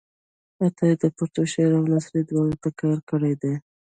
عطایي 0.63 0.95
د 1.01 1.03
پښتو 1.17 1.41
شاعرۍ 1.51 1.75
او 1.77 1.83
نثر 1.93 2.13
دواړو 2.29 2.55
ته 2.63 2.69
کار 2.79 2.97
کړی 3.09 3.33
دی. 3.41 3.53